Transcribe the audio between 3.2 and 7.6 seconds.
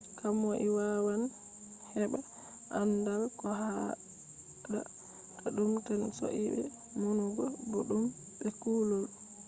ko haada ta dum tan soidee numugo